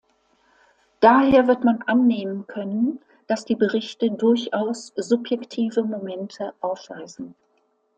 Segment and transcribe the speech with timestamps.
[0.99, 7.35] Daher wird man annehmen können, dass die Berichte durchaus subjektive Momente aufweisen.